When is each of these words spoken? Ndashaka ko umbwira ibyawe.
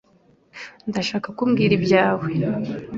Ndashaka 0.89 1.27
ko 1.35 1.41
umbwira 1.45 1.73
ibyawe. 1.79 2.27